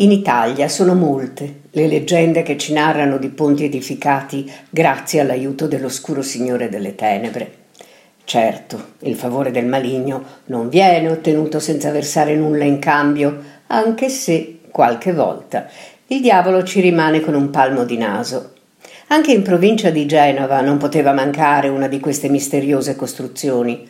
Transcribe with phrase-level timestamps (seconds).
[0.00, 6.20] In Italia sono molte le leggende che ci narrano di ponti edificati grazie all'aiuto dell'oscuro
[6.20, 7.52] Signore delle Tenebre.
[8.24, 14.58] Certo, il favore del maligno non viene ottenuto senza versare nulla in cambio, anche se,
[14.70, 15.66] qualche volta,
[16.08, 18.52] il diavolo ci rimane con un palmo di naso.
[19.06, 23.88] Anche in provincia di Genova non poteva mancare una di queste misteriose costruzioni.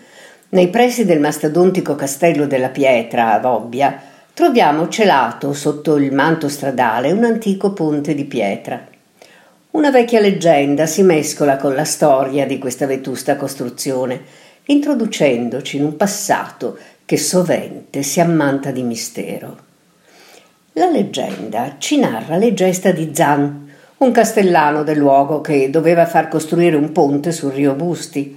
[0.51, 7.11] Nei pressi del mastodontico castello della Pietra a Bobbia troviamo celato sotto il manto stradale
[7.11, 8.87] un antico ponte di pietra.
[9.71, 14.21] Una vecchia leggenda si mescola con la storia di questa vetusta costruzione,
[14.67, 19.57] introducendoci in un passato che sovente si ammanta di mistero.
[20.73, 26.29] La leggenda ci narra le gesta di Zan, un castellano del luogo che doveva far
[26.29, 28.37] costruire un ponte sul rio Busti,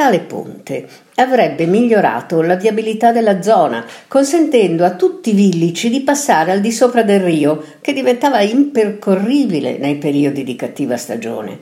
[0.00, 6.52] Tale ponte avrebbe migliorato la viabilità della zona, consentendo a tutti i villici di passare
[6.52, 11.58] al di sopra del rio, che diventava impercorribile nei periodi di cattiva stagione.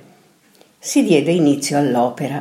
[0.78, 2.41] Si diede inizio all'opera,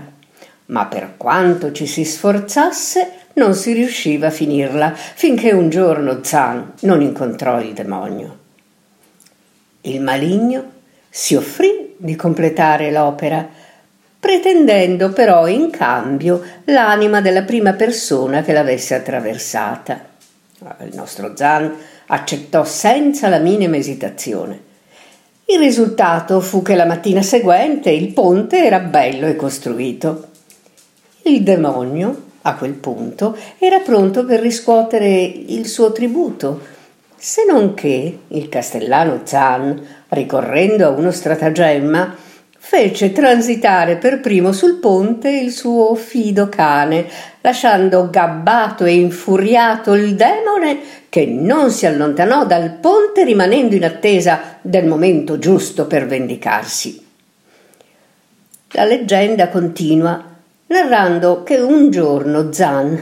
[0.67, 6.73] ma per quanto ci si sforzasse non si riusciva a finirla, finché un giorno Zan
[6.81, 8.37] non incontrò il demonio.
[9.81, 10.63] Il maligno
[11.09, 13.65] si offrì di completare l'opera,
[14.19, 20.05] pretendendo però in cambio l'anima della prima persona che l'avesse attraversata.
[20.83, 21.73] Il nostro Zan
[22.07, 24.65] accettò senza la minima esitazione.
[25.45, 30.27] Il risultato fu che la mattina seguente il ponte era bello e costruito.
[31.23, 36.75] Il demonio, a quel punto, era pronto per riscuotere il suo tributo,
[37.15, 42.15] se non che il castellano Zan, ricorrendo a uno stratagemma,
[42.69, 47.07] fece transitare per primo sul ponte il suo fido cane,
[47.39, 54.57] lasciando gabbato e infuriato il demone che non si allontanò dal ponte rimanendo in attesa
[54.59, 57.01] del momento giusto per vendicarsi.
[58.71, 60.21] La leggenda continua
[60.65, 63.01] narrando che un giorno Zan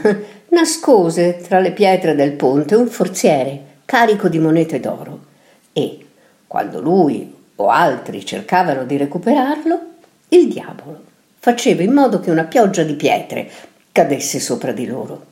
[0.50, 5.24] nascose tra le pietre del ponte un forziere carico di monete d'oro
[5.72, 5.98] e,
[6.46, 9.80] quando lui o altri cercavano di recuperarlo,
[10.28, 11.14] il diavolo
[11.46, 13.48] faceva in modo che una pioggia di pietre
[13.92, 15.26] cadesse sopra di loro.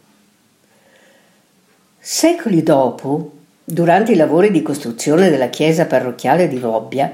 [1.98, 3.32] Secoli dopo,
[3.64, 7.12] durante i lavori di costruzione della chiesa parrocchiale di Vobbia,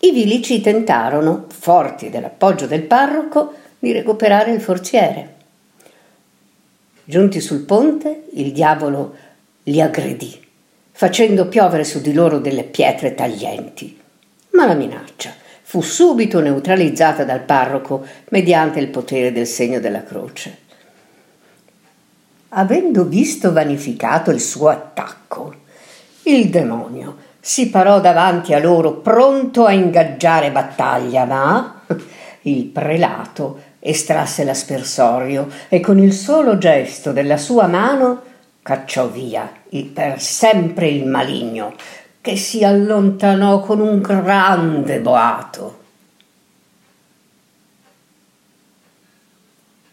[0.00, 5.34] i vilici tentarono, forti dell'appoggio del parroco, di recuperare il forziere.
[7.04, 9.14] Giunti sul ponte, il diavolo
[9.64, 10.40] li aggredì,
[10.92, 13.99] facendo piovere su di loro delle pietre taglienti
[14.52, 20.58] ma la minaccia fu subito neutralizzata dal parroco mediante il potere del segno della croce.
[22.48, 25.54] Avendo visto vanificato il suo attacco,
[26.24, 31.82] il demonio si parò davanti a loro pronto a ingaggiare battaglia, ma
[32.42, 38.22] il prelato estrasse l'aspersorio e con il solo gesto della sua mano
[38.62, 39.50] cacciò via
[39.92, 41.74] per sempre il maligno
[42.20, 45.79] che si allontanò con un grande boato.